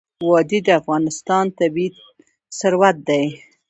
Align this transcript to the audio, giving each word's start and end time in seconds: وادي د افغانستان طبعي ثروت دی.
وادي 0.29 0.59
د 0.67 0.69
افغانستان 0.81 1.45
طبعي 1.59 1.87
ثروت 2.59 2.97
دی. 3.07 3.25